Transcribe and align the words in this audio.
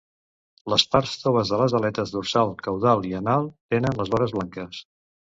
Les 0.73 0.83
parts 0.93 1.11
toves 1.25 1.49
de 1.53 1.59
les 1.61 1.75
aletes 1.79 2.13
dorsal, 2.15 2.53
caudal 2.67 3.05
i 3.09 3.13
anal 3.19 3.45
tenen 3.75 3.99
les 3.99 4.11
vores 4.15 4.33
blanques. 4.39 4.81